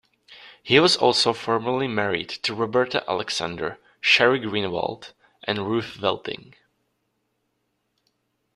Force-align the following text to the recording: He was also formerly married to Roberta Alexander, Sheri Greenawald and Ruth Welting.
He 0.63 0.79
was 0.79 0.97
also 0.97 1.31
formerly 1.31 1.87
married 1.87 2.29
to 2.29 2.55
Roberta 2.55 3.07
Alexander, 3.07 3.77
Sheri 4.01 4.41
Greenawald 4.43 5.11
and 5.43 5.67
Ruth 5.67 5.99
Welting. 6.01 6.55